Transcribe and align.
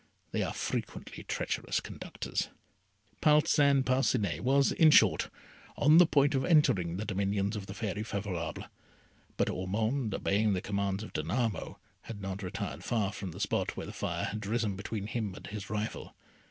they 0.31 0.41
are 0.41 0.51
frequently 0.51 1.21
treacherous 1.23 1.79
conductors. 1.79 2.49
Parcin 3.21 3.83
Parcinet 3.83 4.41
was, 4.41 4.71
in 4.71 4.89
short, 4.89 5.29
on 5.77 5.99
the 5.99 6.07
point 6.07 6.33
of 6.33 6.43
entering 6.43 6.97
the 6.97 7.05
dominions 7.05 7.55
of 7.55 7.67
the 7.67 7.73
Fairy 7.75 8.01
Favourable; 8.01 8.65
but 9.37 9.47
Ormond, 9.47 10.15
obeying 10.15 10.53
the 10.53 10.59
commands 10.59 11.03
of 11.03 11.13
Danamo, 11.13 11.77
had 12.09 12.19
not 12.19 12.41
retired 12.41 12.83
far 12.83 13.11
from 13.13 13.29
the 13.29 13.39
spot 13.39 13.77
where 13.77 13.85
the 13.85 13.93
fire 13.93 14.25
had 14.25 14.47
risen 14.47 14.75
between 14.75 15.05
him 15.05 15.35
and 15.35 15.45
his 15.45 15.69
rival. 15.69 16.15